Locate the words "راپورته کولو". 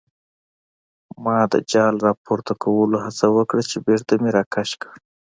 2.07-2.97